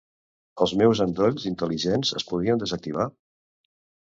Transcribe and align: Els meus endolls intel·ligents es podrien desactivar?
Els 0.63 0.71
meus 0.81 1.01
endolls 1.05 1.45
intel·ligents 1.51 2.13
es 2.21 2.27
podrien 2.33 2.65
desactivar? 2.65 3.07